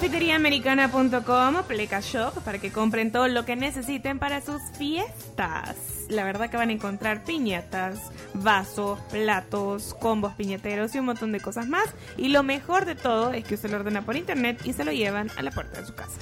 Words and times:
Confiteriaamericana.com, 0.00 1.62
Pleca 1.68 2.00
Shop, 2.00 2.32
para 2.42 2.58
que 2.58 2.72
compren 2.72 3.12
todo 3.12 3.28
lo 3.28 3.44
que 3.44 3.54
necesiten 3.54 4.18
para 4.18 4.40
sus 4.40 4.62
fiestas. 4.78 5.76
La 6.08 6.24
verdad 6.24 6.48
que 6.48 6.56
van 6.56 6.70
a 6.70 6.72
encontrar 6.72 7.22
piñatas, 7.22 7.98
vasos, 8.32 8.98
platos, 9.10 9.94
combos 10.00 10.32
piñateros 10.36 10.94
y 10.94 11.00
un 11.00 11.04
montón 11.04 11.32
de 11.32 11.40
cosas 11.40 11.68
más. 11.68 11.84
Y 12.16 12.28
lo 12.28 12.42
mejor 12.42 12.86
de 12.86 12.94
todo 12.94 13.34
es 13.34 13.44
que 13.44 13.56
usted 13.56 13.68
lo 13.68 13.76
ordena 13.76 14.00
por 14.00 14.16
internet 14.16 14.62
y 14.64 14.72
se 14.72 14.84
lo 14.84 14.92
llevan 14.92 15.30
a 15.36 15.42
la 15.42 15.50
puerta 15.50 15.78
de 15.78 15.86
su 15.86 15.94
casa. 15.94 16.18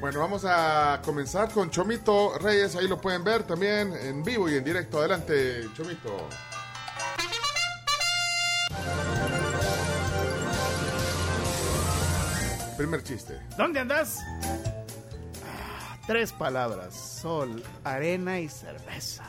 Bueno, 0.00 0.20
vamos 0.20 0.44
a 0.46 1.02
comenzar 1.04 1.50
con 1.50 1.70
Chomito 1.70 2.38
Reyes. 2.38 2.76
Ahí 2.76 2.86
lo 2.86 3.00
pueden 3.00 3.24
ver 3.24 3.42
también 3.42 3.92
en 3.94 4.22
vivo 4.22 4.48
y 4.48 4.54
en 4.54 4.62
directo. 4.62 5.00
Adelante, 5.00 5.68
Chomito. 5.76 6.28
Primer 12.84 13.02
chiste. 13.02 13.40
¿Dónde 13.56 13.80
andas? 13.80 14.18
Ah, 15.42 15.96
tres 16.06 16.32
palabras: 16.32 16.94
sol, 16.94 17.64
arena 17.82 18.40
y 18.40 18.50
cervezas. 18.50 19.26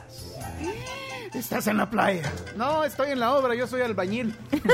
Estás 1.34 1.68
en 1.68 1.78
la 1.78 1.90
playa. 1.90 2.30
No, 2.58 2.84
estoy 2.84 3.12
en 3.12 3.22
la 3.22 3.34
obra, 3.34 3.56
yo 3.56 3.66
soy 3.66 3.82
albañil. 3.82 4.38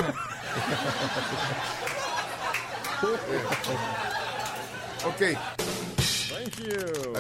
Ok. 5.04 5.22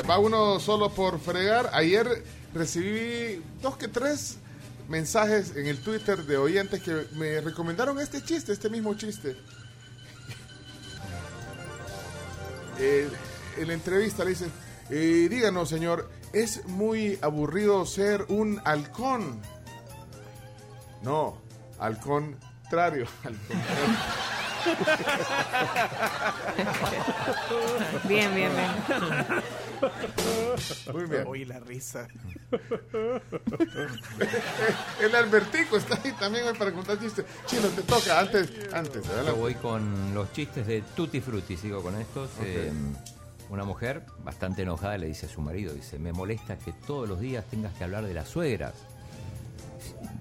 Va 0.10 0.18
uno 0.18 0.60
solo 0.60 0.90
por 0.90 1.20
fregar. 1.20 1.70
Ayer 1.74 2.24
recibí 2.56 3.44
dos 3.62 3.78
que 3.78 3.88
tres 3.88 4.38
mensajes 4.88 5.56
en 5.56 5.68
el 5.68 5.80
Twitter 5.84 6.24
de 6.24 6.38
oyentes 6.38 6.82
que 6.82 7.08
me 7.14 7.40
recomendaron 7.42 8.00
este 8.00 8.24
chiste, 8.24 8.52
este 8.52 8.70
mismo 8.70 8.96
chiste. 8.96 9.36
Eh, 12.84 13.08
en 13.58 13.68
la 13.68 13.74
entrevista 13.76 14.24
le 14.24 14.32
dicen, 14.32 14.52
eh, 14.90 15.28
díganos 15.30 15.70
señor, 15.70 16.10
¿es 16.34 16.66
muy 16.66 17.20
aburrido 17.22 17.86
ser 17.86 18.26
un 18.28 18.60
halcón? 18.66 19.40
No, 21.04 21.38
al 21.78 22.00
contrario, 22.00 23.06
al 23.24 23.38
contrario. 23.38 24.31
Bien, 28.08 28.34
bien, 28.36 28.52
bien. 28.54 29.42
Muy 30.94 31.06
bien. 31.06 31.24
Oye, 31.28 31.46
la 31.46 31.60
risa. 31.60 32.08
El 35.00 35.16
Albertico 35.16 35.78
está 35.78 36.00
ahí 36.04 36.12
también 36.14 36.46
para 36.58 36.72
contar 36.72 37.00
chistes. 37.00 37.26
Chino, 37.46 37.68
te 37.70 37.82
toca 37.84 38.20
antes. 38.20 38.52
antes 38.74 39.04
Yo 39.26 39.36
voy 39.36 39.56
con 39.56 40.14
los 40.14 40.32
chistes 40.34 40.68
de 40.68 40.82
Tutti 40.96 41.22
Frutti, 41.22 41.58
sigo 41.58 41.82
con 41.82 42.00
estos. 42.00 42.30
Eh, 42.42 42.72
una 43.50 43.64
mujer 43.64 44.04
bastante 44.24 44.62
enojada 44.62 44.98
le 44.98 45.08
dice 45.08 45.26
a 45.26 45.30
su 45.30 45.42
marido, 45.42 45.74
dice, 45.74 46.00
me 46.00 46.14
molesta 46.14 46.58
que 46.58 46.72
todos 46.72 47.08
los 47.08 47.20
días 47.20 47.46
tengas 47.50 47.74
que 47.74 47.84
hablar 47.84 48.06
de 48.06 48.14
las 48.14 48.30
suegras. 48.30 48.74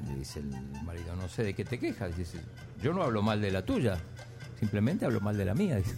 Le 0.09 0.17
dice 0.17 0.41
el 0.41 0.51
marido, 0.85 1.15
no 1.17 1.29
sé 1.29 1.45
de 1.45 1.55
qué 1.55 1.65
te 1.65 1.79
quejas. 1.79 2.17
Dice, 2.17 2.39
yo 2.83 2.93
no 2.93 3.03
hablo 3.03 3.23
mal 3.23 3.41
de 3.41 3.51
la 3.51 3.63
tuya, 3.63 3.99
simplemente 4.61 5.05
hablo 5.05 5.21
mal 5.21 5.37
de 5.37 5.45
la 5.45 5.55
mía. 5.55 5.77
Dice. 5.77 5.95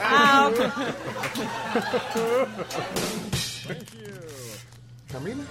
Ah. 0.00 0.50
Camila. 5.10 5.42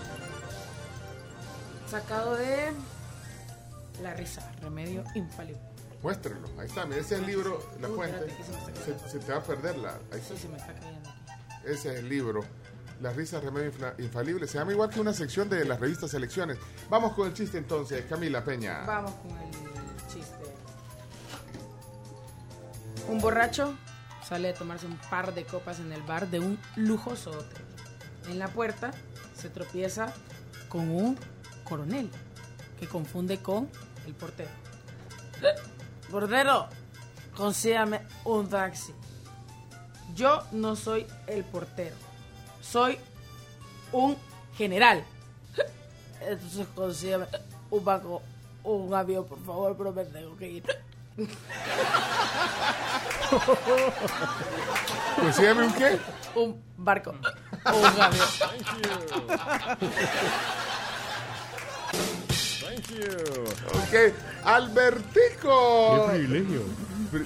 Sacado 1.90 2.36
de 2.36 2.72
La 4.02 4.14
risa, 4.14 4.50
remedio 4.62 5.04
infalible. 5.14 5.62
Muéstrelo. 6.02 6.48
Ahí 6.58 6.68
está. 6.68 6.86
Mira, 6.86 7.00
ese 7.02 7.16
es 7.16 7.22
el 7.22 7.28
libro, 7.28 7.64
La 7.80 7.88
Uy, 7.90 7.96
Fuente. 7.96 8.26
espérate, 8.26 9.04
que 9.04 9.10
se 9.10 9.20
te 9.20 9.32
va 9.32 9.38
a 9.38 9.44
perder 9.44 9.78
la. 9.78 9.90
Ahí 10.12 10.22
Sí, 10.28 10.36
se 10.38 10.48
me 10.48 10.58
está 10.58 10.74
cayendo 10.74 11.10
aquí. 11.10 11.22
Ese 11.66 11.94
es 11.94 12.00
el 12.00 12.10
libro. 12.10 12.44
La 13.02 13.12
risa 13.14 13.40
remedio 13.40 13.72
infalible. 14.00 14.48
Se 14.48 14.58
llama 14.58 14.72
igual 14.74 14.90
que 14.90 15.00
una 15.00 15.14
sección 15.14 15.50
de 15.50 15.66
las 15.66 15.80
revistas 15.80 16.12
Selecciones. 16.12 16.58
Vamos 16.90 17.14
con 17.14 17.28
el 17.28 17.34
chiste 17.34 17.58
entonces, 17.58 18.06
Camila 18.08 18.44
Peña. 18.44 18.84
Vamos 18.86 19.12
con 19.14 19.32
el 19.38 19.52
Un 23.08 23.20
borracho 23.20 23.76
sale 24.28 24.50
a 24.50 24.54
tomarse 24.54 24.86
un 24.86 24.98
par 25.10 25.34
de 25.34 25.46
copas 25.46 25.80
en 25.80 25.92
el 25.92 26.02
bar 26.04 26.30
de 26.30 26.40
un 26.40 26.60
lujoso 26.76 27.32
hotel. 27.32 27.66
En 28.30 28.40
la 28.40 28.48
puerta 28.48 28.92
se 29.36 29.50
tropieza 29.50 30.14
con 30.70 30.90
un 30.90 31.18
coronel 31.64 32.10
que 32.80 32.88
confunde 32.88 33.40
con 33.42 33.70
el 34.06 34.14
portero. 34.14 34.50
Portero, 36.10 36.68
consígame 37.36 38.02
un 38.26 38.48
taxi. 38.48 38.94
Yo 40.16 40.44
no 40.52 40.76
soy 40.76 41.06
el 41.28 41.44
portero. 41.44 41.96
Soy 42.62 42.98
un 43.92 44.18
general. 44.56 45.04
Entonces 46.22 46.68
consígame 46.76 47.26
un 47.70 47.84
banco, 47.84 48.22
un 48.64 48.94
avión, 48.94 49.26
por 49.26 49.44
favor, 49.44 49.76
pero 49.78 49.92
me 49.92 50.06
tengo 50.06 50.38
que 50.38 50.50
ir. 50.50 50.64
Consígame 55.20 55.66
un 55.66 55.74
qué? 55.74 56.00
Un 56.36 56.62
barco, 56.78 57.12
un 57.66 58.02
avión. 58.02 58.28
Ok, 63.74 64.14
Albertico. 64.44 66.08
Qué 66.08 66.12
privilegio. 66.18 66.62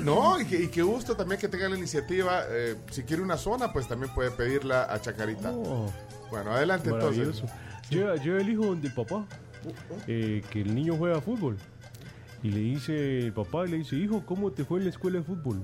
No, 0.02 0.40
y, 0.42 0.46
que- 0.46 0.64
y 0.64 0.68
qué 0.70 0.82
gusto 0.82 1.16
también 1.16 1.40
que 1.40 1.48
tenga 1.48 1.70
la 1.70 1.78
iniciativa. 1.78 2.44
eh, 2.50 2.76
si 2.92 3.04
quiere 3.04 3.22
una 3.22 3.38
zona, 3.38 3.72
pues 3.72 3.88
también 3.88 4.14
puede 4.14 4.32
pedirla 4.32 4.84
a 4.92 5.00
Chacarita. 5.00 5.52
Oh, 5.52 5.92
Bueno, 6.32 6.52
adelante 6.54 6.90
maravilloso. 6.92 7.42
entonces. 7.44 7.90
Lleva, 7.90 8.16
lleva 8.16 8.40
el 8.42 8.50
hijo 8.50 8.76
del 8.76 8.94
papá, 8.94 9.26
eh, 10.08 10.44
que 10.50 10.62
el 10.62 10.74
niño 10.74 10.96
juega 10.98 11.22
fútbol. 11.22 11.58
Y 12.42 12.50
le 12.50 12.60
dice 12.60 13.20
el 13.20 13.34
papá, 13.34 13.66
le 13.66 13.78
dice, 13.78 13.96
hijo, 13.96 14.24
¿cómo 14.26 14.52
te 14.52 14.66
fue 14.66 14.80
en 14.80 14.86
la 14.86 14.90
escuela 14.90 15.20
de 15.20 15.24
fútbol? 15.24 15.64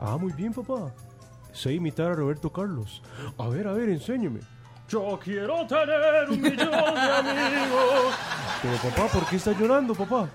Ah, 0.00 0.16
muy 0.16 0.32
bien, 0.32 0.52
papá. 0.54 0.92
Sé 1.52 1.72
imitar 1.74 2.10
a 2.12 2.14
Roberto 2.14 2.50
Carlos. 2.50 3.02
A 3.38 3.48
ver, 3.48 3.66
a 3.68 3.72
ver, 3.72 3.90
enséñeme. 3.90 4.40
Yo 4.88 5.18
quiero 5.22 5.66
tener 5.66 6.28
un 6.30 6.40
millón 6.40 6.70
de 6.70 6.76
amigos. 7.10 8.14
Pero 8.62 8.76
papá, 8.78 9.06
¿por 9.12 9.26
qué 9.26 9.36
estás 9.36 9.56
llorando, 9.58 9.94
papá? 9.94 10.28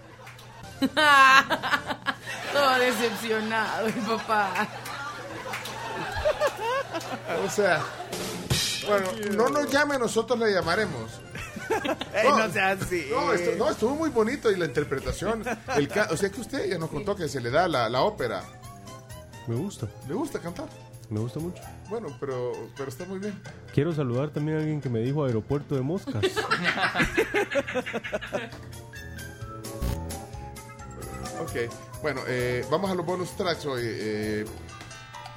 Todo 2.54 2.80
decepcionado, 2.80 3.88
papá. 4.18 4.68
O 7.46 7.50
sea, 7.50 7.82
bueno, 8.88 9.08
no 9.36 9.50
nos 9.50 9.70
llame, 9.72 9.98
nosotros 9.98 10.38
le 10.40 10.54
llamaremos. 10.54 11.20
Ey, 12.14 12.30
no 12.30 12.50
sea 12.52 12.70
así. 12.72 13.08
No, 13.10 13.34
estu- 13.34 13.58
no, 13.58 13.70
estuvo 13.72 13.96
muy 13.96 14.10
bonito 14.10 14.52
y 14.52 14.56
la 14.56 14.66
interpretación. 14.66 15.44
El 15.76 15.90
o 16.12 16.16
sea 16.18 16.30
que 16.30 16.40
usted 16.42 16.70
ya 16.70 16.78
nos 16.78 16.90
contó 16.90 17.16
que 17.16 17.28
se 17.28 17.42
le 17.42 17.50
da 17.50 17.68
la, 17.68 17.90
la 17.90 18.02
ópera. 18.02 18.44
Me 19.48 19.56
gusta, 19.56 19.88
¿Le 20.08 20.14
gusta 20.14 20.40
cantar? 20.40 20.68
me 21.10 21.20
gusta 21.20 21.40
mucho. 21.40 21.62
Bueno, 21.88 22.08
pero, 22.20 22.52
pero 22.76 22.90
está 22.90 23.06
muy 23.06 23.20
bien. 23.20 23.40
Quiero 23.74 23.94
saludar 23.94 24.32
también 24.32 24.58
a 24.58 24.62
alguien 24.62 24.82
que 24.82 24.90
me 24.90 25.00
dijo 25.02 25.24
aeropuerto 25.24 25.76
de 25.76 25.82
moscas. 25.82 26.24
Ok, 31.42 31.70
bueno, 32.02 32.22
eh, 32.28 32.66
vamos 32.72 32.90
a 32.90 32.96
los 32.96 33.06
bonus 33.06 33.36
tracks 33.36 33.66
hoy. 33.66 33.82
eh, 33.84 34.46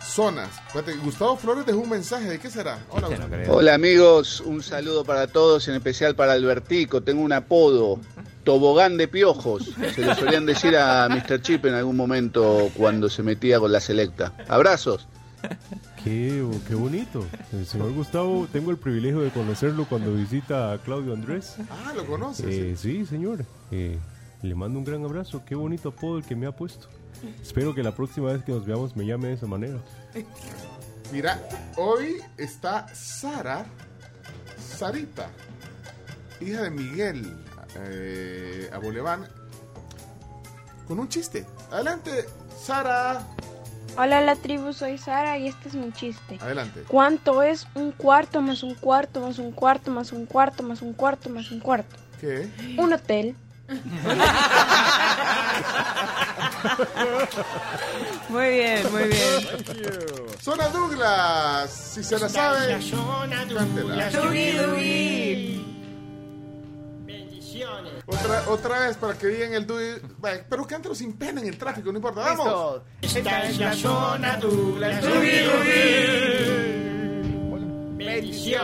zonas. 0.01 0.49
Espérate, 0.69 0.95
Gustavo 0.99 1.37
Flores 1.37 1.67
dejó 1.67 1.81
un 1.81 1.91
mensaje. 1.91 2.29
¿De 2.29 2.39
qué 2.39 2.51
será? 2.51 2.79
Hola. 2.91 3.09
Hola 3.49 3.75
amigos, 3.75 4.41
un 4.41 4.63
saludo 4.63 5.05
para 5.05 5.27
todos, 5.27 5.69
en 5.69 5.75
especial 5.75 6.15
para 6.15 6.33
Albertico. 6.33 7.03
Tengo 7.03 7.21
un 7.23 7.33
apodo, 7.33 7.99
tobogán 8.49 8.97
de 8.97 9.09
piojos. 9.09 9.75
Se 9.95 10.01
lo 10.01 10.15
solían 10.15 10.47
decir 10.47 10.75
a 10.75 11.07
Mr. 11.11 11.43
Chip 11.43 11.67
en 11.67 11.75
algún 11.75 11.97
momento 11.99 12.71
cuando 12.79 13.11
se 13.11 13.23
metía 13.23 13.61
con 13.61 13.71
la 13.71 13.79
selecta. 13.79 14.33
Abrazos. 14.49 15.07
Qué, 16.03 16.43
qué 16.67 16.75
bonito. 16.75 17.27
El 17.53 17.67
señor 17.67 17.93
Gustavo, 17.93 18.49
tengo 18.51 18.71
el 18.71 18.79
privilegio 18.79 19.21
de 19.21 19.29
conocerlo 19.29 19.85
cuando 19.85 20.15
visita 20.15 20.73
a 20.73 20.79
Claudio 20.79 21.13
Andrés. 21.13 21.57
Ah, 21.69 21.93
lo 21.95 22.07
conoces. 22.07 22.47
Eh, 22.47 22.75
sí, 22.75 23.05
señor. 23.05 23.45
Eh, 23.71 23.99
le 24.41 24.55
mando 24.55 24.79
un 24.79 24.87
gran 24.87 25.05
abrazo. 25.05 25.43
Qué 25.45 25.55
bonito 25.55 25.91
apodo 25.91 26.17
el 26.17 26.25
que 26.25 26.35
me 26.35 26.47
ha 26.47 26.53
puesto. 26.53 26.89
Espero 27.43 27.75
que 27.75 27.83
la 27.83 27.95
próxima 27.95 28.33
vez 28.33 28.45
que 28.45 28.53
nos 28.53 28.65
veamos 28.65 28.97
me 28.97 29.05
llame 29.05 29.29
de 29.29 29.35
esa 29.35 29.47
manera. 29.47 29.77
Mira, 31.13 31.39
hoy 31.77 32.17
está 32.39 32.87
Sara, 32.95 33.67
Sarita. 34.59 35.29
hija 36.41 36.63
de 36.63 36.71
Miguel 36.71 37.37
eh, 37.77 38.71
Aboleván, 38.73 39.29
con 40.87 40.99
un 40.99 41.09
chiste. 41.09 41.47
Adelante, 41.71 42.27
Sara. 42.61 43.23
Hola 43.97 44.21
la 44.21 44.37
tribu, 44.37 44.73
soy 44.73 44.97
Sara 44.97 45.39
y 45.39 45.49
este 45.49 45.69
es 45.69 45.75
mi 45.75 45.93
chiste. 45.93 46.39
Adelante. 46.41 46.85
¿Cuánto 46.87 47.43
es 47.43 47.67
un 47.75 47.91
cuarto 47.93 48.41
más 48.41 48.63
un 48.63 48.75
cuarto 48.75 49.21
más 49.21 49.39
un 49.39 49.51
cuarto 49.53 49.91
más 49.91 50.13
un 50.13 50.27
cuarto 50.27 50.63
más 50.63 50.83
un 50.83 50.93
cuarto 50.93 51.31
más 51.31 51.51
un 51.51 51.61
cuarto? 51.61 51.97
¿Qué? 52.21 52.49
Un 52.77 52.93
hotel. 52.93 53.35
Muy 58.29 58.49
bien, 58.51 58.91
muy 58.91 59.05
bien. 59.05 59.19
Zona 60.41 60.69
Douglas, 60.69 61.71
si 61.71 62.03
se 62.03 62.19
la 62.19 62.29
sabe, 62.29 62.79
cántela. 63.31 64.11
Otra, 68.07 68.43
otra 68.49 68.81
vez 68.81 68.97
para 68.97 69.15
que 69.15 69.27
digan 69.27 69.53
el 69.55 69.67
Dewey. 69.67 69.97
Vaya, 70.19 70.45
Pero 70.49 70.67
cántalo 70.67 70.95
sin 70.95 71.13
pena 71.15 71.41
en 71.41 71.49
el 71.49 71.59
tráfico, 71.59 71.91
no 71.93 71.99
importa. 71.99 72.21
¡Vamos! 72.21 72.83
Listo. 73.03 73.19
Esta 73.19 73.43
es 73.45 73.59
la 73.59 73.73
zona 73.75 74.37
Douglas. 74.39 75.05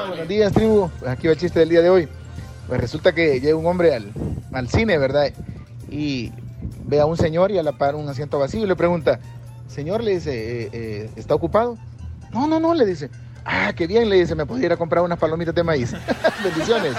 Buenos 0.09 0.29
días, 0.29 0.53
tribu. 0.53 0.91
Pues 0.99 1.11
aquí 1.11 1.27
va 1.27 1.33
el 1.35 1.39
chiste 1.39 1.59
del 1.61 1.69
día 1.69 1.83
de 1.83 1.91
hoy. 1.91 2.09
Pues 2.69 2.81
resulta 2.81 3.13
que 3.13 3.41
llega 3.41 3.57
un 3.57 3.67
hombre 3.67 3.95
al, 3.95 4.11
al 4.53 4.69
cine, 4.69 4.97
¿verdad? 4.99 5.31
Y 5.91 6.33
ve 6.85 7.01
a 7.01 7.07
un 7.07 7.17
señor 7.17 7.51
y 7.51 7.59
a 7.59 7.63
la 7.63 7.73
par 7.73 7.95
un 7.95 8.09
asiento 8.09 8.39
vacío 8.39 8.65
y 8.65 8.67
le 8.67 8.77
pregunta, 8.77 9.21
señor, 9.69 10.03
le 10.03 10.13
dice, 10.13 10.63
"Eh, 10.65 10.71
eh, 10.73 11.11
¿está 11.17 11.35
ocupado? 11.35 11.77
No, 12.33 12.47
no, 12.47 12.59
no, 12.59 12.75
le 12.75 12.87
dice. 12.87 13.11
Ah, 13.45 13.73
qué 13.75 13.87
bien, 13.87 14.09
le 14.09 14.17
dice, 14.17 14.35
me 14.35 14.47
podía 14.47 14.67
ir 14.67 14.73
a 14.73 14.77
comprar 14.77 15.05
unas 15.05 15.19
palomitas 15.19 15.55
de 15.55 15.63
maíz. 15.63 15.93
Bendiciones. 16.45 16.95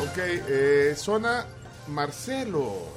Ok, 0.00 0.18
eh, 0.18 0.94
zona 0.96 1.44
Marcelo. 1.88 2.96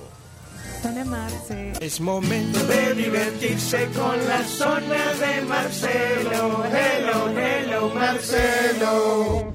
Zona 0.81 1.04
Marce. 1.04 1.74
Es 1.81 2.00
momento 2.00 2.57
de 2.66 2.94
divertirse 2.94 3.90
con 3.94 4.28
la 4.28 4.44
zona 4.44 5.13
de 5.13 5.42
Marcelo. 5.42 6.63
Hello, 6.66 7.30
hello, 7.38 7.90
Marcelo. 7.94 9.54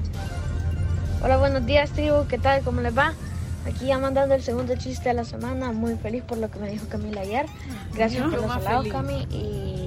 Hola, 1.23 1.37
buenos 1.39 1.65
días 1.65 1.91
tribu, 1.93 2.27
¿qué 2.29 2.37
tal? 2.39 2.63
¿Cómo 2.63 2.83
les 2.83 2.97
va? 2.97 3.15
Aquí 3.67 3.87
ya 3.87 3.99
mandando 3.99 4.35
el 4.35 4.43
segundo 4.43 4.77
chiste 4.77 5.09
de 5.09 5.15
la 5.15 5.25
semana, 5.25 5.73
muy 5.73 5.97
feliz 5.97 6.23
por 6.25 6.37
lo 6.37 6.51
que 6.51 6.59
me 6.59 6.69
dijo 6.69 6.87
Camila 6.89 7.23
ayer. 7.23 7.47
Gracias 7.95 8.23
Yo 8.23 8.31
por 8.31 8.43
los 8.43 8.51
halagos. 8.51 8.89
Cami, 8.89 9.27
y 9.31 9.84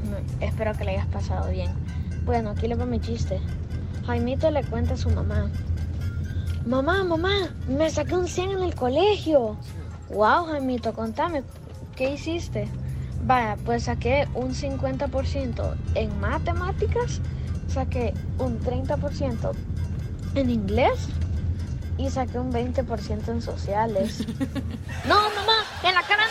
pues 0.00 0.04
me- 0.40 0.46
espero 0.46 0.72
que 0.76 0.84
le 0.84 0.92
hayas 0.92 1.06
pasado 1.06 1.50
bien. 1.50 1.70
Bueno, 2.24 2.50
aquí 2.50 2.66
le 2.68 2.74
va 2.74 2.86
mi 2.86 3.00
chiste. 3.00 3.40
Jaimito 4.06 4.50
le 4.50 4.64
cuenta 4.64 4.94
a 4.94 4.96
su 4.96 5.10
mamá. 5.10 5.50
Mamá, 6.66 7.04
mamá, 7.04 7.54
me 7.68 7.90
saqué 7.90 8.16
un 8.16 8.26
100 8.28 8.50
en 8.52 8.62
el 8.62 8.74
colegio. 8.74 9.56
Wow, 10.08 10.46
Jaimito, 10.46 10.92
contame, 10.94 11.42
¿qué 11.94 12.12
hiciste? 12.12 12.68
Vaya, 13.22 13.56
pues 13.64 13.84
saqué 13.84 14.26
un 14.34 14.54
50% 14.54 15.74
en 15.94 16.20
matemáticas, 16.20 17.20
saqué 17.68 18.14
un 18.38 18.58
30% 18.60 19.52
en 20.34 20.50
inglés 20.50 21.08
y 21.96 22.10
saqué 22.10 22.38
un 22.38 22.52
20% 22.52 23.28
en 23.28 23.42
sociales. 23.42 24.26
no, 25.08 25.14
mamá, 25.14 25.64
en 25.82 25.94
la 25.94 26.02
cara 26.02 26.23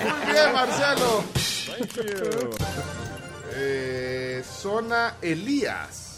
Muy 0.00 0.32
bien, 0.32 0.52
Marcelo. 0.52 1.24
Eh, 3.54 4.42
zona 4.44 5.14
Elías. 5.20 6.08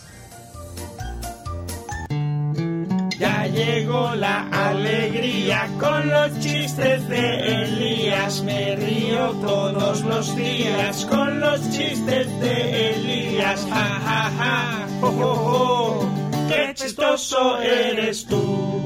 Ya 3.18 3.46
llegó 3.46 4.14
la 4.14 4.48
alegría 4.48 5.68
con 5.78 6.08
los 6.08 6.38
chistes 6.40 7.06
de 7.08 7.64
Elías. 7.64 8.42
Me 8.42 8.76
río 8.76 9.30
todos 9.42 10.00
los 10.02 10.34
días 10.36 11.04
con 11.04 11.38
los 11.38 11.60
chistes 11.70 12.40
de 12.40 12.90
Elías. 12.94 13.66
Ja, 13.68 14.00
ja, 14.04 14.30
ja, 14.38 14.88
jo, 15.02 15.12
jo, 15.12 15.34
jo. 15.34 16.08
Qué 16.48 16.72
chistoso 16.74 17.60
eres 17.60 18.24
tú. 18.24 18.79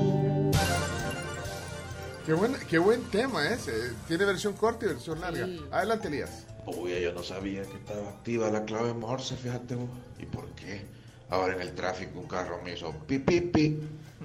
Qué 2.25 2.33
buen, 2.33 2.55
qué 2.71 2.79
buen 2.79 3.03
tema 3.11 3.47
ese. 3.49 3.93
Tiene 4.09 4.25
versión 4.25 4.55
corta 4.55 4.87
y 4.87 4.89
versión 4.89 5.21
larga. 5.21 5.45
Sí. 5.45 5.63
Adelante, 5.71 6.09
Elías. 6.09 6.47
Uy, 6.67 6.99
yo 7.01 7.13
no 7.13 7.23
sabía 7.23 7.63
que 7.63 7.77
estaba 7.77 8.09
activa 8.09 8.51
la 8.51 8.65
clave 8.65 8.95
Morse, 8.95 9.37
fíjate 9.37 9.75
vos. 9.75 9.91
¿Y 10.19 10.25
por 10.25 10.47
qué? 10.55 10.87
Ahora 11.29 11.55
en 11.55 11.61
el 11.61 11.75
tráfico 11.75 12.21
un 12.21 12.27
carro 12.27 12.63
me 12.63 12.73
hizo 12.73 12.91
pi, 13.07 13.19
pi, 13.19 13.43
pi. 13.43 13.79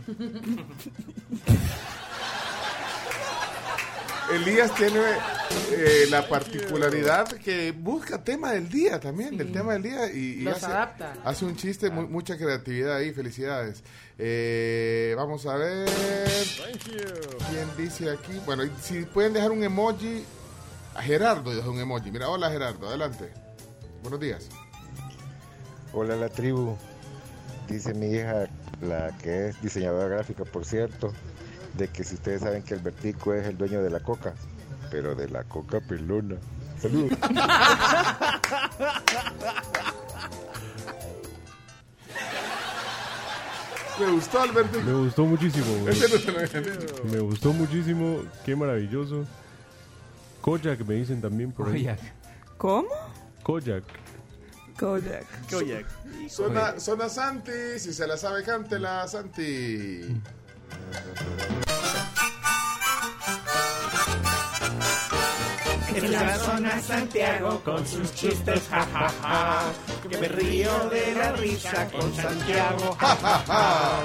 Elías 4.34 4.74
tiene 4.76 5.00
eh, 5.72 6.08
la 6.10 6.28
particularidad 6.28 7.28
que 7.34 7.72
busca 7.72 8.24
tema 8.24 8.52
del 8.52 8.70
día 8.70 9.00
también, 9.00 9.38
del 9.38 9.52
tema 9.52 9.74
del 9.74 9.84
día 9.84 10.12
y, 10.12 10.18
y 10.18 10.42
Los 10.42 10.58
hace, 10.58 10.66
adapta. 10.68 11.14
hace 11.24 11.46
un 11.46 11.56
chiste, 11.56 11.90
mu- 11.90 12.08
mucha 12.08 12.38
creatividad 12.38 12.96
ahí, 12.98 13.12
felicidades. 13.14 13.84
Eh, 14.18 15.14
vamos 15.18 15.46
a 15.46 15.56
ver 15.56 15.88
quién 17.50 17.68
dice 17.78 18.10
aquí. 18.12 18.40
Bueno, 18.46 18.64
si 18.82 19.04
pueden 19.04 19.34
dejar 19.34 19.52
un 19.52 19.64
emoji, 19.64 20.24
a 20.96 21.02
Gerardo 21.02 21.56
dejó 21.56 21.72
un 21.72 21.80
emoji. 21.80 22.12
Mira, 22.12 22.30
hola 22.30 22.50
Gerardo, 22.52 22.88
adelante. 22.88 23.30
Buenos 24.02 24.20
días. 24.20 24.48
Hola 25.94 26.16
la 26.16 26.30
tribu. 26.30 26.76
Dice 27.68 27.94
mi 27.94 28.08
hija, 28.08 28.48
la 28.82 29.16
que 29.22 29.50
es 29.50 29.62
diseñadora 29.62 30.08
gráfica, 30.08 30.44
por 30.44 30.66
cierto, 30.66 31.14
de 31.76 31.88
que 31.88 32.04
si 32.04 32.16
ustedes 32.16 32.42
saben 32.42 32.64
que 32.64 32.74
el 32.74 32.80
vertico 32.80 33.34
es 33.34 33.46
el 33.48 33.58
dueño 33.58 33.84
de 33.84 33.90
la 33.92 34.00
coca, 34.00 34.34
pero 34.90 35.16
de 35.16 35.30
la 35.30 35.44
coca 35.44 35.80
pelona. 35.80 36.36
Saludos. 36.82 37.18
Me 44.00 44.12
gustó 44.12 44.42
Alberto. 44.42 44.82
Me 44.82 44.94
gustó 44.94 45.26
muchísimo, 45.26 45.66
güey. 45.82 45.94
Ese 45.94 46.08
no 46.08 46.18
se 46.18 46.32
lo 46.32 46.40
había 46.40 46.62
dicho. 46.62 47.04
Me 47.12 47.20
gustó 47.20 47.52
muchísimo. 47.54 48.24
Qué 48.46 48.56
maravilloso. 48.56 49.26
Kojak 50.42 50.86
me 50.88 50.96
dicen 50.96 51.22
también 51.22 51.52
por 51.52 51.68
ahí. 51.68 51.84
Kojak. 51.84 52.00
¿Cómo? 52.58 52.90
Kojak. 53.44 53.84
Kodak. 54.80 55.26
Koyak. 55.50 55.86
Zona, 56.30 56.80
zona 56.80 57.10
Santi, 57.10 57.80
si 57.80 57.92
se 57.92 58.08
la 58.08 58.16
sabe, 58.16 58.44
cántela, 58.44 59.06
Santi. 59.10 60.22
En 65.96 66.12
la 66.12 66.38
zona 66.38 66.80
Santiago 66.82 67.62
con 67.64 67.86
sus 67.86 68.14
chistes, 68.14 68.62
ja, 68.70 68.86
ja, 68.94 69.10
ja. 69.22 69.62
Que 70.10 70.18
me 70.18 70.28
río 70.28 70.90
de 70.90 71.16
la 71.16 71.32
risa 71.34 71.88
con 71.92 72.14
Santiago, 72.16 72.96
ja, 73.00 73.16
ja, 73.16 73.44
ja. 73.48 74.00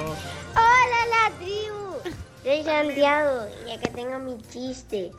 Hola 0.55 1.01
la 1.11 1.31
tribu, 1.39 1.99
soy 2.43 2.65
Santiago 2.65 3.47
y 3.67 3.71
acá 3.73 3.89
tengo 3.95 4.19
mi 4.19 4.39
chiste. 4.51 5.13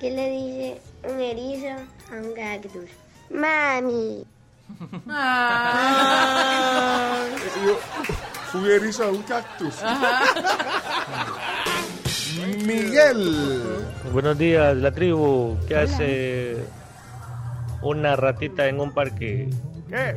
¿Qué 0.00 0.10
le 0.10 0.30
dice 0.30 0.80
un 1.04 1.20
erizo 1.20 1.68
a 2.10 2.14
un 2.16 2.32
cactus? 2.34 2.90
Mami. 3.30 4.24
Ah. 5.08 7.24
Yo- 7.66 7.78
Un 8.58 8.66
erizo 8.70 9.04
a 9.04 9.08
un 9.10 9.22
cactus. 9.22 9.74
Miguel. 12.66 13.79
Buenos 14.12 14.38
días, 14.38 14.76
la 14.76 14.90
tribu. 14.92 15.56
¿Qué 15.68 15.76
hace 15.76 16.56
una 17.82 18.16
ratita 18.16 18.66
en 18.66 18.80
un 18.80 18.92
parque? 18.92 19.50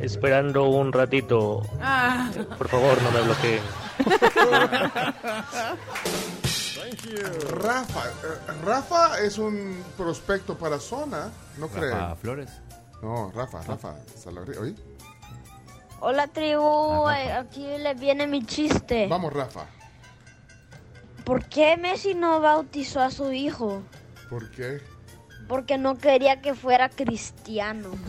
Esperando 0.02 0.66
un 0.70 0.92
ratito. 0.94 1.62
Ah. 1.82 2.30
Por 2.58 2.68
favor, 2.68 3.02
no 3.02 3.12
me 3.12 3.22
bloqueen. 3.22 3.62
Rafa. 7.62 8.02
eh, 8.10 8.52
Rafa 8.66 9.20
es 9.20 9.38
un 9.38 9.84
prospecto 9.98 10.58
para 10.58 10.80
zona, 10.80 11.30
¿no 11.58 11.68
Rafa 11.68 11.80
creen? 11.80 12.16
Flores. 12.18 12.50
No, 13.02 13.32
Rafa, 13.36 13.62
Rafa. 13.64 13.96
Hola 16.00 16.28
tribu, 16.28 17.10
eh, 17.10 17.32
aquí 17.32 17.66
le 17.78 17.94
viene 17.96 18.28
mi 18.28 18.46
chiste. 18.46 19.08
Vamos, 19.08 19.34
Rafa. 19.34 19.66
¿Por 21.24 21.46
qué 21.46 21.78
Messi 21.78 22.16
no 22.16 22.42
bautizó 22.42 23.00
a 23.02 23.12
su 23.12 23.32
hijo? 23.32 23.82
¿Por 24.30 24.52
qué? 24.52 24.82
Porque 25.48 25.78
no 25.78 25.98
quería 25.98 26.42
que 26.42 26.54
fuera 26.54 26.90
cristiano. 26.90 27.92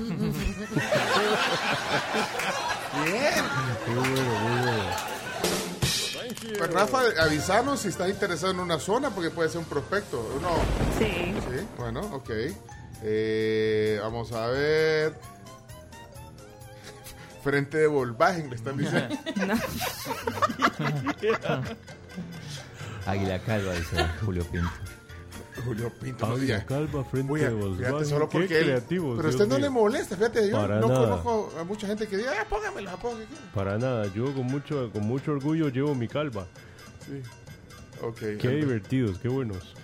Bien. 3.05 3.45
Muy 3.87 4.09
bueno, 4.09 4.39
muy 4.41 4.61
bueno. 4.63 4.85
Pues 6.59 6.73
Rafa, 6.73 7.01
avisanos 7.21 7.81
si 7.81 7.89
estás 7.89 8.09
interesado 8.09 8.53
en 8.53 8.61
una 8.61 8.79
zona 8.79 9.11
porque 9.11 9.31
puede 9.31 9.49
ser 9.49 9.59
un 9.59 9.65
prospecto. 9.65 10.39
No. 10.41 10.51
Sí. 10.99 11.35
Sí, 11.51 11.67
bueno, 11.77 12.01
ok. 12.13 12.31
Eh, 13.03 13.99
vamos 14.03 14.31
a 14.33 14.47
ver. 14.49 15.19
Frente 17.43 17.79
de 17.79 17.87
Volkswagen, 17.87 18.51
le 18.51 18.57
están 18.57 18.77
diciendo. 18.79 19.17
Águila 23.07 23.39
Calva, 23.41 23.73
dice 23.75 23.97
Julio 24.25 24.45
Pinto. 24.45 24.69
Julio 25.65 25.93
Pinto, 26.01 26.27
no 26.27 26.35
Águila 26.35 26.55
diga. 26.57 26.67
calva 26.67 27.05
frente 27.05 27.29
Voy 27.29 27.43
a- 27.43 27.51
fíjate, 27.51 28.05
solo 28.07 28.29
Qué 28.29 28.39
él- 28.39 28.49
creativos, 28.49 29.17
Pero 29.17 29.29
a 29.29 29.31
usted 29.31 29.47
no 29.47 29.55
mío. 29.57 29.65
le 29.65 29.71
molesta, 29.71 30.17
fíjate, 30.17 30.49
yo 30.51 30.57
Para 30.61 30.81
no 30.81 30.89
nada. 30.89 31.01
conozco 31.23 31.53
a 31.61 31.65
mucha 31.65 31.87
gente 31.87 32.09
que 32.09 32.17
diga, 32.17 32.33
ah, 32.41 32.47
póngamelo, 32.49 32.91
póngamelo. 32.99 33.29
Para 33.55 33.79
nada, 33.79 34.07
yo 34.13 34.33
con 34.35 34.47
mucho, 34.47 34.91
con 34.93 35.07
mucho 35.07 35.33
orgullo 35.33 35.69
llevo 35.69 35.95
mi 35.95 36.09
calva. 36.09 36.47
Sí. 37.07 37.23
Ok. 38.03 38.19
Qué 38.41 38.49
divertidos, 38.49 39.19
qué 39.19 39.29
buenos. 39.29 39.75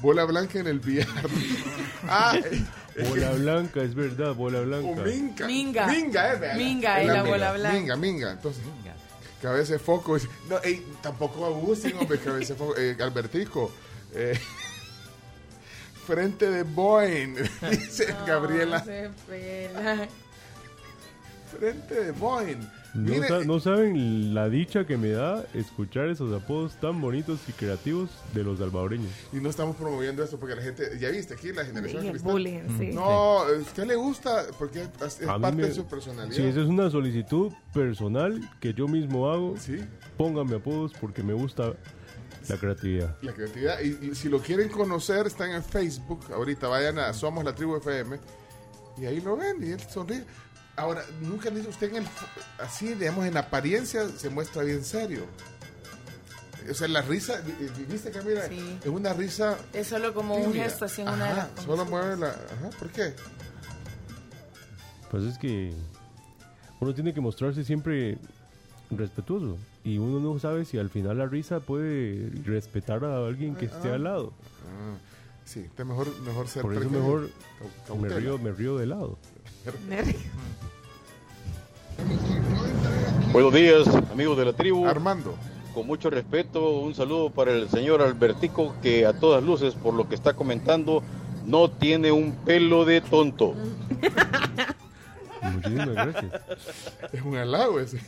Bola 0.00 0.24
blanca 0.24 0.58
en 0.60 0.66
el 0.68 0.80
billar. 0.80 1.08
ah, 2.08 2.36
eh, 2.36 2.62
es 2.94 3.08
Bola 3.08 3.32
blanca, 3.32 3.82
es 3.82 3.94
verdad, 3.94 4.34
bola 4.34 4.60
blanca. 4.60 4.86
o 4.88 5.04
minga. 5.04 5.46
Minga. 5.46 5.86
Minga, 5.88 6.32
eh, 6.34 6.38
vea. 6.38 6.54
Minga, 6.54 6.96
Es 7.00 7.02
es 7.02 7.06
la 7.08 7.14
minga. 7.22 7.30
bola 7.30 7.52
blanca. 7.54 7.78
Minga, 7.78 7.96
minga. 7.96 8.32
Entonces, 8.32 8.62
cabeza 9.44 9.74
de 9.74 9.78
foco. 9.78 10.16
No, 10.48 10.58
ey, 10.62 10.82
tampoco 11.02 11.44
abusen, 11.44 11.98
hombre, 11.98 12.18
cabeza 12.18 12.54
de 12.54 12.58
foco. 12.58 12.74
Eh, 12.78 12.96
Albertico. 12.98 13.70
eh, 14.14 14.38
frente 16.06 16.50
de 16.50 16.62
Boeing, 16.62 17.34
dice 17.70 18.14
Gabriela. 18.26 18.82
Se. 18.82 19.10
Frente 21.50 21.94
de 21.94 22.12
Boeing. 22.12 22.66
No, 22.94 23.10
Mire, 23.12 23.26
sa- 23.26 23.40
no 23.44 23.58
saben 23.58 24.34
la 24.34 24.48
dicha 24.48 24.86
que 24.86 24.96
me 24.96 25.10
da 25.10 25.44
escuchar 25.52 26.08
esos 26.10 26.32
apodos 26.32 26.76
tan 26.80 27.00
bonitos 27.00 27.40
y 27.48 27.52
creativos 27.52 28.08
de 28.32 28.44
los 28.44 28.60
salvadoreños. 28.60 29.10
Y 29.32 29.36
no 29.38 29.50
estamos 29.50 29.74
promoviendo 29.74 30.22
esto 30.22 30.38
porque 30.38 30.54
la 30.54 30.62
gente, 30.62 30.96
ya 31.00 31.10
viste 31.10 31.34
aquí 31.34 31.52
la 31.52 31.64
generación 31.64 32.08
cristal. 32.08 32.32
bullying, 32.32 32.60
sí. 32.78 32.92
No, 32.92 33.42
usted 33.60 33.84
le 33.86 33.96
gusta 33.96 34.44
porque 34.60 34.82
es, 34.82 35.16
parte 35.26 35.56
me- 35.56 35.64
de 35.66 35.74
su 35.74 35.86
personalidad. 35.86 36.36
Sí, 36.36 36.42
esa 36.44 36.60
es 36.60 36.68
una 36.68 36.88
solicitud 36.88 37.52
personal 37.72 38.40
que 38.60 38.72
yo 38.74 38.86
mismo 38.86 39.28
hago. 39.28 39.56
Sí. 39.58 39.80
Pónganme 40.16 40.54
apodos 40.56 40.92
porque 41.00 41.24
me 41.24 41.32
gusta 41.32 41.74
la 42.48 42.56
creatividad. 42.58 43.16
La 43.22 43.32
creatividad. 43.32 43.80
Y, 43.80 44.10
y 44.10 44.14
si 44.14 44.28
lo 44.28 44.38
quieren 44.38 44.68
conocer, 44.68 45.26
están 45.26 45.50
en 45.50 45.64
Facebook. 45.64 46.20
Ahorita 46.32 46.68
vayan 46.68 46.98
a 47.00 47.12
Somos 47.12 47.42
la 47.44 47.54
Tribu 47.54 47.76
FM. 47.76 48.18
Y 48.98 49.06
ahí 49.06 49.20
lo 49.20 49.36
ven 49.36 49.56
y 49.60 49.72
él 49.72 49.80
sonríe. 49.80 50.22
Ahora, 50.76 51.04
nunca 51.20 51.50
le 51.50 51.56
dice 51.56 51.68
usted 51.68 51.90
en 51.90 51.96
el, 52.02 52.08
así, 52.58 52.94
digamos, 52.94 53.26
en 53.26 53.36
apariencia 53.36 54.08
se 54.08 54.28
muestra 54.30 54.62
bien 54.64 54.84
serio. 54.84 55.24
O 56.68 56.74
sea, 56.74 56.88
la 56.88 57.02
risa, 57.02 57.40
vi- 57.42 57.84
viste 57.84 58.10
que 58.10 58.22
mira, 58.22 58.48
Sí. 58.48 58.78
es 58.82 58.86
una 58.88 59.12
risa. 59.12 59.56
Es 59.72 59.88
solo 59.88 60.12
como 60.14 60.34
un 60.34 60.52
gesto 60.54 60.86
así 60.86 61.02
en 61.02 61.08
una 61.10 61.28
de 61.28 61.34
las 61.36 61.48
Solo 61.64 61.84
mueve 61.84 62.16
la. 62.16 62.28
Ajá, 62.28 62.70
¿por 62.78 62.88
qué? 62.88 63.14
Pues 65.10 65.24
es 65.24 65.38
que 65.38 65.72
uno 66.80 66.94
tiene 66.94 67.12
que 67.14 67.20
mostrarse 67.20 67.64
siempre 67.64 68.18
respetuoso. 68.90 69.58
Y 69.84 69.98
uno 69.98 70.18
no 70.20 70.38
sabe 70.40 70.64
si 70.64 70.78
al 70.78 70.88
final 70.90 71.18
la 71.18 71.26
risa 71.26 71.60
puede 71.60 72.30
respetar 72.44 73.04
a 73.04 73.26
alguien 73.26 73.54
que 73.54 73.66
esté 73.66 73.90
Ah. 73.90 73.94
al 73.94 74.04
lado. 74.04 74.32
Ah, 74.64 74.96
sí, 75.44 75.60
está 75.60 75.84
mejor, 75.84 76.18
mejor 76.22 76.48
ser 76.48 76.62
Por 76.62 76.74
eso 76.74 76.88
mejor 76.90 77.30
me 78.00 78.08
río, 78.08 78.38
me 78.38 78.50
río 78.52 78.76
de 78.78 78.86
lado. 78.86 79.18
Buenos 83.34 83.52
días, 83.52 83.88
amigos 84.12 84.38
de 84.38 84.44
la 84.44 84.52
tribu. 84.52 84.86
Armando. 84.86 85.36
Con 85.74 85.88
mucho 85.88 86.08
respeto, 86.08 86.78
un 86.78 86.94
saludo 86.94 87.30
para 87.30 87.50
el 87.50 87.68
señor 87.68 88.00
Albertico, 88.00 88.76
que 88.80 89.04
a 89.06 89.12
todas 89.12 89.42
luces, 89.42 89.74
por 89.74 89.92
lo 89.94 90.08
que 90.08 90.14
está 90.14 90.34
comentando, 90.34 91.02
no 91.44 91.68
tiene 91.68 92.12
un 92.12 92.36
pelo 92.44 92.84
de 92.84 93.00
tonto. 93.00 93.54
Muchísimas 95.42 95.88
gracias. 95.94 96.24
Es 97.12 97.22
un 97.22 97.36
halago 97.36 97.80
ese. 97.80 97.98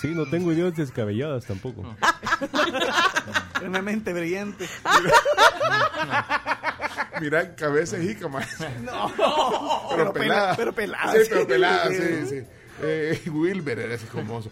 Sí, 0.00 0.08
no 0.08 0.24
tengo 0.30 0.50
ideas 0.52 0.74
descabelladas 0.74 1.44
tampoco. 1.44 1.82
Una 3.66 3.82
mente 3.82 4.14
brillante. 4.14 4.66
Mira, 7.20 7.54
cabeza 7.54 7.98
y 7.98 8.08
jícama. 8.08 8.40
No, 8.82 9.12
pero, 9.16 9.92
pero 9.96 10.12
pelada. 10.14 10.52
pela- 10.52 10.56
pero 10.56 10.72
pelada, 10.74 11.12
Sí, 11.12 11.18
sí. 11.24 11.28
pero 11.30 11.46
pelada, 11.46 11.88
sí, 11.90 11.96
Sí. 11.96 12.26
sí. 12.40 12.46
Eh, 12.80 13.20
Wilber 13.30 13.78
era 13.78 13.94
ese 13.94 14.06
famoso. 14.06 14.50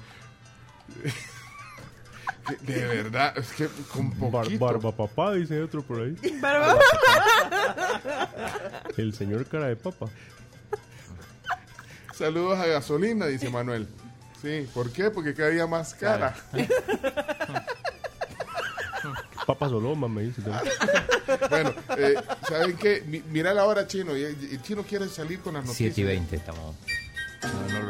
De 2.62 2.84
verdad, 2.86 3.36
es 3.38 3.52
que 3.52 3.68
con 3.92 4.10
Bar- 4.30 4.44
poquito. 4.44 4.64
barba 4.64 4.92
papá, 4.96 5.32
dice 5.34 5.62
otro 5.62 5.82
por 5.82 6.00
ahí. 6.02 6.16
Barba. 6.40 6.76
El 8.96 9.14
señor 9.14 9.46
cara 9.46 9.66
de 9.68 9.76
papa. 9.76 10.08
Saludos 12.16 12.58
a 12.58 12.66
gasolina, 12.66 13.26
dice 13.26 13.48
Manuel. 13.50 13.86
Sí, 14.42 14.68
¿por 14.74 14.90
qué? 14.90 15.10
Porque 15.10 15.32
cada 15.34 15.50
día 15.50 15.66
más 15.66 15.94
cara. 15.94 16.34
Papa 19.46 19.68
Soloma 19.68 20.06
me 20.08 20.22
dice 20.22 20.42
bueno, 21.48 21.74
eh, 21.96 22.14
¿saben 22.48 22.76
qué? 22.76 23.02
Mi- 23.06 23.22
mira 23.30 23.52
la 23.54 23.64
hora, 23.64 23.86
Chino. 23.86 24.12
El 24.12 24.60
Chino 24.62 24.82
quiere 24.84 25.08
salir 25.08 25.40
con 25.40 25.54
las 25.54 25.64
noticias. 25.64 25.94
7 25.94 26.00
y 26.00 26.04
20 26.14 26.36
estamos. 26.36 26.76
No, 27.42 27.68
no 27.80 27.86
lo 27.86 27.89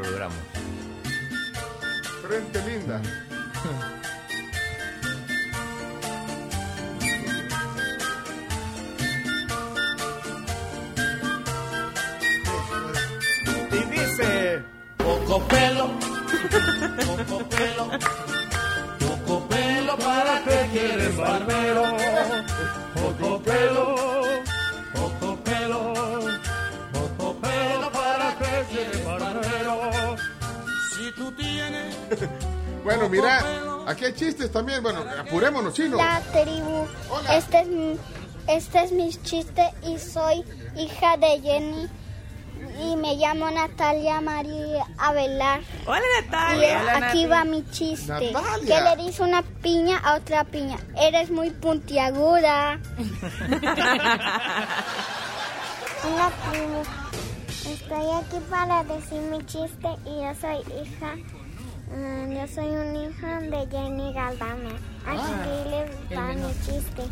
Frente 2.21 2.63
linda. 2.67 3.01
Y 13.73 13.85
dice. 13.91 14.63
Poco 14.99 15.41
pelo, 15.49 15.91
poco 17.07 17.49
pelo, 17.49 17.91
poco 18.99 19.49
pelo 19.49 19.97
para 19.97 20.43
que 20.45 20.69
quieres 20.73 21.17
barbero. 21.17 21.83
Poco 22.95 23.43
pelo, 23.43 23.90
Bueno, 32.85 33.09
mira, 33.09 33.41
aquí 33.87 34.05
hay 34.07 34.13
chistes 34.15 34.51
también. 34.53 34.83
Bueno, 34.83 35.05
apurémonos, 35.19 35.75
Chino. 35.75 35.97
La 35.97 36.21
tribu. 36.33 36.87
Este 37.33 37.61
es, 37.61 37.69
mi- 37.69 37.99
este 38.49 38.83
es 38.85 38.93
mi 38.93 39.11
chiste 39.23 39.63
y 39.87 39.99
soy 39.99 40.45
hija 40.77 41.17
de 41.17 41.41
Jenny 41.41 41.89
y 42.83 42.97
me 42.97 43.15
llamo 43.17 43.51
Natalia 43.51 44.21
María 44.21 44.85
Avelar. 44.99 45.61
Hola 45.87 46.01
Y 46.01 46.25
Natalia. 46.25 46.97
aquí 47.09 47.27
va 47.27 47.45
mi 47.45 47.65
chiste. 47.71 48.33
Natalia. 48.33 48.67
¿Qué 48.67 48.97
le 48.97 48.97
dice 49.05 49.23
una 49.23 49.43
piña 49.43 49.99
a 49.99 50.15
otra 50.17 50.45
piña? 50.45 50.79
Eres 50.97 51.31
muy 51.31 51.51
puntiaguda. 51.51 52.79
Hola 56.03 56.31
tribu. 56.51 56.83
Estoy 57.71 58.11
aquí 58.19 58.37
para 58.49 58.83
decir 58.85 59.21
mi 59.21 59.45
chiste 59.47 59.89
y 60.07 60.23
yo 60.23 60.33
soy 60.41 60.59
hija. 60.83 61.15
Mm, 61.91 62.33
yo 62.33 62.47
soy 62.49 62.69
un 62.69 62.97
hija 62.97 63.41
de 63.41 63.67
Jenny 63.71 64.13
Galdame. 64.13 64.71
Aquí 65.07 65.71
les 65.71 66.19
va 66.19 66.33
mi 66.35 66.53
chiste. 66.65 67.03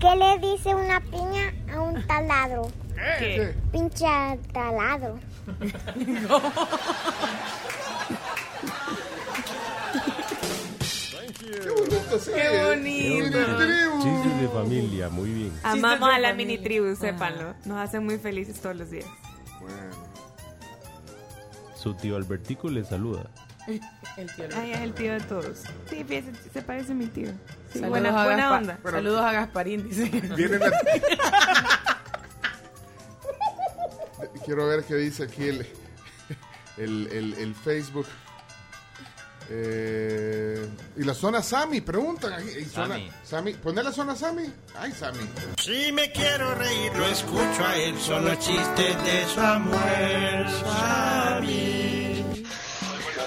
¿Qué 0.00 0.16
le 0.16 0.38
dice 0.38 0.74
una 0.74 1.00
piña 1.00 1.52
a 1.72 1.80
un 1.80 2.06
taladro? 2.06 2.70
¿Qué? 3.18 3.54
Pinche 3.72 4.06
taladro. 4.52 5.18
Qué 11.38 11.70
bonito, 11.70 12.18
sí. 12.18 12.30
Qué 12.34 12.64
bonito. 12.64 13.38
Chistes 14.02 14.40
de 14.40 14.48
familia, 14.48 15.08
muy 15.08 15.30
bien. 15.30 15.52
Amamos 15.62 16.10
a 16.12 16.18
la 16.18 16.32
mini 16.32 16.58
tribu, 16.58 16.94
sépanlo. 16.96 17.54
Nos 17.64 17.78
hacen 17.78 18.04
muy 18.04 18.18
felices 18.18 18.60
todos 18.60 18.76
los 18.76 18.90
días. 18.90 19.06
Su 21.84 21.92
tío 21.94 22.16
Albertico 22.16 22.68
le 22.70 22.82
saluda. 22.84 23.30
El 23.68 23.78
tío 24.34 24.46
Ay, 24.56 24.72
es 24.72 24.80
el 24.80 24.92
tío 24.94 25.12
de 25.12 25.20
todos. 25.20 25.58
Sí, 25.88 26.02
fíjese, 26.02 26.32
se 26.52 26.62
parece 26.62 26.92
a 26.92 26.94
mi 26.94 27.06
tío. 27.06 27.28
Sí, 27.72 27.78
Saludos, 27.80 27.90
buena, 27.90 28.08
a 28.22 28.24
buena 28.24 28.48
Gaspa- 28.50 28.56
onda. 28.58 28.78
Saludos 28.90 29.20
a 29.20 29.32
Gasparín, 29.32 29.88
dice. 29.88 30.04
Viene 30.34 30.58
la- 30.58 30.72
Quiero 34.44 34.66
ver 34.66 34.82
qué 34.84 34.94
dice 34.96 35.24
aquí 35.24 35.44
el, 35.44 35.66
el, 36.78 37.08
el- 37.12 37.34
el 37.34 37.54
Facebook. 37.54 38.06
Eh, 39.50 40.66
y 40.96 41.04
la 41.04 41.12
zona 41.14 41.42
Sami, 41.42 41.80
preguntan 41.82 42.32
aquí. 42.32 42.48
¿y 42.60 42.64
zona- 42.64 42.88
Sami. 42.94 43.10
Sami, 43.24 43.52
poné 43.54 43.82
la 43.82 43.92
zona 43.92 44.16
Sami. 44.16 44.50
Ay, 44.78 44.92
Sami. 44.92 45.20
Si 45.62 45.92
me 45.92 46.10
quiero 46.12 46.54
reír, 46.54 46.92
lo 46.96 47.06
escucho 47.06 47.64
a 47.66 47.76
él. 47.76 47.98
Son 48.00 48.24
los 48.24 48.38
chistes 48.38 49.04
de 49.04 49.24
Samuel 49.34 50.46
Sami. 50.62 52.24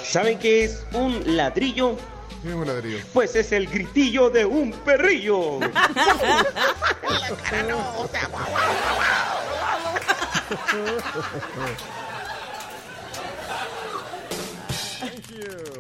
¿Saben 0.04 0.40
qué 0.40 0.64
es 0.64 0.84
un 0.94 1.36
ladrillo? 1.38 1.98
¿Qué 2.42 2.50
es 2.50 2.56
un 2.56 2.66
ladrillo? 2.68 3.00
Pues 3.14 3.36
es 3.36 3.52
el 3.52 3.68
gritillo 3.68 4.30
de 4.30 4.46
un 4.46 4.72
perrillo. 4.72 5.60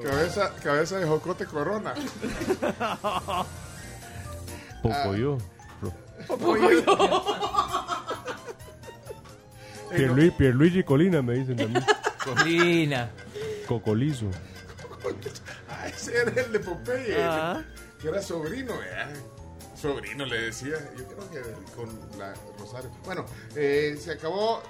Cabeza, 0.03 0.53
cabeza 0.63 0.99
de 0.99 1.05
jocote 1.05 1.45
corona. 1.45 1.93
Poco 4.81 5.15
yo. 5.15 5.37
Eh, 9.89 9.95
Pierluigi, 9.95 10.31
Pierluigi 10.31 10.83
Colina 10.83 11.21
me 11.21 11.35
dicen 11.35 11.55
también. 11.55 11.85
Colina. 12.23 13.09
Cocolizo. 13.67 14.25
Ah, 15.69 15.87
ese 15.87 16.17
era 16.17 16.41
el 16.41 16.51
de 16.51 16.59
Popeye. 16.59 17.23
Ah. 17.23 17.63
Que 18.01 18.09
era 18.09 18.21
sobrino, 18.21 18.77
¿verdad? 18.77 19.13
Sobrino 19.75 20.25
le 20.25 20.41
decía. 20.41 20.73
Yo 20.97 21.05
creo 21.05 21.29
que 21.31 21.41
con 21.75 21.87
la 22.19 22.33
Rosario. 22.59 22.91
Bueno, 23.05 23.25
eh, 23.55 23.97
se 23.99 24.11
acabó. 24.11 24.61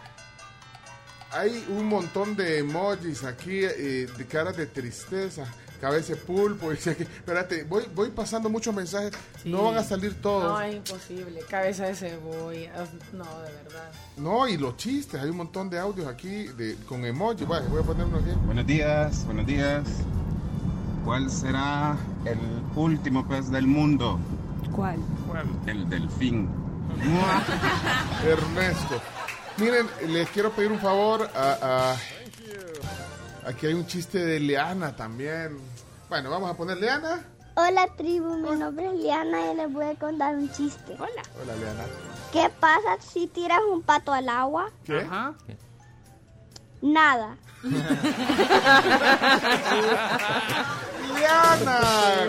Hay 1.32 1.66
un 1.70 1.88
montón 1.88 2.36
de 2.36 2.60
emojis 2.60 3.24
aquí 3.24 3.60
eh, 3.64 4.08
de 4.18 4.26
caras 4.26 4.56
de 4.56 4.66
tristeza. 4.66 5.46
Cabeza 5.82 6.14
de 6.14 6.20
pulpo. 6.20 6.72
Dice 6.72 6.92
aquí. 6.92 7.04
Espérate, 7.04 7.64
voy, 7.64 7.84
voy 7.94 8.10
pasando 8.10 8.50
muchos 8.50 8.74
mensajes. 8.74 9.12
No 9.46 9.64
van 9.64 9.78
a 9.78 9.84
salir 9.84 10.20
todos. 10.22 10.44
No, 10.44 10.62
es 10.62 10.76
imposible. 10.76 11.42
Cabeza 11.50 11.86
de 11.86 11.96
cebolla. 11.96 12.72
No, 13.14 13.26
de 13.42 13.52
verdad. 13.52 13.92
No, 14.18 14.48
y 14.48 14.58
los 14.58 14.78
chistes, 14.78 15.22
hay 15.22 15.30
un 15.30 15.38
montón 15.38 15.70
de 15.70 15.80
audios 15.80 16.08
aquí 16.08 16.48
de, 16.48 16.76
con 16.88 17.06
emoji. 17.06 17.46
Bueno, 17.46 17.68
voy 17.70 17.82
a 17.82 17.86
poner 17.86 18.06
uno 18.06 18.18
aquí. 18.18 18.32
Buenos 18.46 18.66
días, 18.66 19.26
buenos 19.26 19.46
días. 19.46 19.84
¿Cuál 21.06 21.30
será 21.30 21.96
el 22.26 22.40
último 22.76 23.28
pez 23.28 23.50
del 23.52 23.68
mundo? 23.68 24.20
¿Cuál? 24.76 24.98
El 25.66 25.88
delfín. 25.90 26.50
Ernesto. 28.26 29.02
Miren, 29.58 29.88
les 30.08 30.30
quiero 30.30 30.52
pedir 30.52 30.72
un 30.72 30.80
favor. 30.80 31.30
A, 31.36 31.58
a- 33.44 33.50
aquí 33.50 33.66
hay 33.68 33.74
un 33.74 33.86
chiste 33.88 34.20
de 34.24 34.40
Leana 34.40 34.96
también. 34.96 35.58
Bueno, 36.10 36.30
vamos 36.30 36.52
a 36.52 36.54
poner 36.56 36.78
Leana. 36.78 37.26
Hola 37.56 37.88
tribu, 37.98 38.38
mi 38.38 38.52
nombre 38.56 38.86
es 38.86 38.94
Liana 38.94 39.52
y 39.52 39.56
les 39.56 39.74
voy 39.74 39.86
a 39.86 39.96
contar 39.96 40.36
un 40.36 40.52
chiste. 40.52 40.94
Hola. 40.94 41.24
Hola, 41.42 41.56
Leana. 41.56 41.84
¿Qué 42.32 42.52
pasa 42.60 42.98
si 43.02 43.26
tiras 43.28 43.60
un 43.72 43.82
pato 43.82 44.14
al 44.14 44.30
agua? 44.30 44.70
¿Qué? 44.86 45.08
Nada. 46.84 47.36
Leana, 51.16 51.80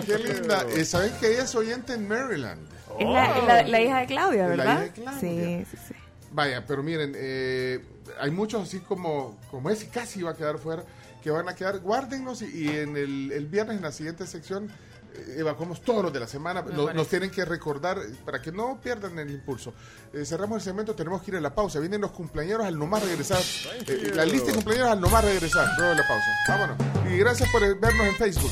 qué 0.03 0.17
linda. 0.17 0.65
Eh, 0.75 0.83
¿Saben 0.83 1.11
que 1.19 1.31
ella 1.33 1.43
es 1.43 1.53
oyente 1.53 1.93
en 1.93 2.07
Maryland? 2.07 2.67
Es 2.97 3.07
la, 3.07 3.37
la- 3.45 3.63
la 3.63 3.81
hija 3.81 3.99
de 3.99 4.05
Claudia, 4.07 4.41
La 4.43 4.47
¿verdad? 4.47 4.73
hija 4.73 4.81
de 4.81 4.91
Claudia. 4.93 5.19
Sí, 5.19 5.65
sí, 5.69 5.77
sí. 5.89 5.93
Vaya, 6.31 6.65
pero 6.65 6.83
miren, 6.83 7.13
eh, 7.15 7.83
hay 8.19 8.31
muchos 8.31 8.63
así 8.63 8.79
como, 8.79 9.37
como 9.49 9.69
ese 9.69 9.87
casi 9.89 10.21
va 10.21 10.31
a 10.31 10.35
quedar 10.35 10.57
fuera, 10.59 10.83
que 11.23 11.31
van 11.31 11.49
a 11.49 11.55
quedar, 11.55 11.79
guárdenlos 11.79 12.41
y, 12.41 12.65
y 12.65 12.67
en 12.69 12.95
el, 12.95 13.31
el 13.31 13.45
viernes 13.47 13.77
en 13.77 13.81
la 13.83 13.91
siguiente 13.91 14.27
sección 14.27 14.69
eh, 15.15 15.35
evacuamos 15.39 15.81
todos 15.81 16.03
los 16.03 16.13
de 16.13 16.19
la 16.19 16.27
semana, 16.27 16.61
nos 16.61 17.07
tienen 17.07 17.31
que 17.31 17.43
recordar 17.45 17.97
para 18.23 18.41
que 18.41 18.51
no 18.51 18.79
pierdan 18.79 19.17
el 19.17 19.31
impulso. 19.31 19.73
Eh, 20.13 20.23
cerramos 20.23 20.57
el 20.57 20.61
segmento, 20.61 20.93
tenemos 20.93 21.23
que 21.23 21.31
ir 21.31 21.37
a 21.37 21.41
la 21.41 21.53
pausa, 21.53 21.79
vienen 21.79 22.01
los 22.01 22.11
cumpleaños 22.11 22.61
al 22.61 22.77
nomás 22.77 23.03
regresar, 23.03 23.41
Eh, 23.87 24.11
la 24.13 24.23
lista 24.25 24.47
de 24.47 24.53
cumpleaños 24.53 24.87
al 24.87 25.01
nomás 25.01 25.23
regresar, 25.25 25.67
luego 25.77 25.91
de 25.93 25.97
la 25.97 26.07
pausa. 26.07 26.27
Vámonos. 26.47 26.77
Y 27.11 27.17
gracias 27.17 27.49
por 27.51 27.61
vernos 27.61 28.07
en 28.07 28.15
Facebook. 28.15 28.51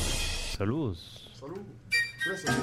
Saludos. 0.56 1.30
Salud. 1.38 1.60
Gracias. 2.24 2.54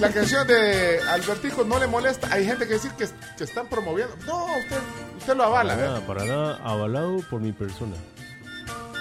La 0.00 0.10
canción 0.10 0.46
de 0.46 1.00
Albertico 1.08 1.64
no 1.64 1.78
le 1.78 1.86
molesta. 1.86 2.28
Hay 2.32 2.44
gente 2.44 2.66
que 2.66 2.74
decir 2.74 2.90
que, 2.92 3.06
que 3.36 3.44
están 3.44 3.68
promoviendo. 3.68 4.14
No, 4.26 4.46
usted, 4.56 4.78
usted 5.18 5.36
lo 5.36 5.44
avala. 5.44 5.74
Para 5.74 5.80
¿verdad? 5.82 5.94
nada, 5.94 6.06
para 6.06 6.24
nada, 6.24 6.60
avalado 6.64 7.18
por 7.30 7.40
mi 7.40 7.52
persona. 7.52 7.94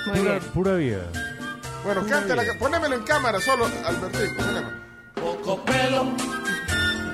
Muy 0.07 0.19
pura, 0.19 0.31
bien. 0.31 0.43
pura 0.53 0.73
vida. 0.75 1.01
Bueno, 1.83 2.05
cántela. 2.07 2.43
Ponémelo 2.59 2.95
en 2.95 3.03
cámara 3.03 3.39
solo, 3.39 3.65
Albertico. 3.85 4.35
ponémelo. 4.35 4.81
Poco 5.15 5.65
pelo, 5.65 6.05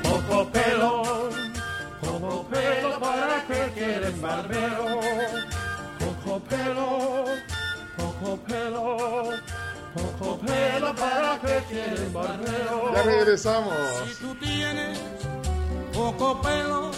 poco 0.03 0.51
pelo, 0.51 1.29
poco 2.01 2.47
pelo 2.49 2.99
para 2.99 3.45
que 3.47 3.71
quieres 3.73 4.21
barbero. 4.21 4.99
Poco 5.99 6.39
pelo, 6.41 7.25
poco 7.97 8.37
pelo, 8.47 9.29
poco 9.97 10.37
pelo 10.39 10.95
para 10.95 11.39
que 11.41 11.63
quieres 11.69 12.13
barbero. 12.13 12.93
Ya 12.93 13.03
regresamos. 13.03 13.73
Si 14.07 14.23
tú 14.23 14.35
tienes 14.35 14.99
poco 15.93 16.41
pelo, 16.41 16.91